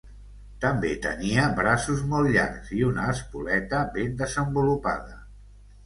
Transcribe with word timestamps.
També 0.63 0.93
tenia 1.03 1.43
braços 1.59 2.01
molt 2.15 2.33
llargs 2.37 2.73
i 2.81 2.83
una 2.91 3.07
espoleta 3.15 3.87
ben 4.01 4.21
desenvolupada. 4.27 5.25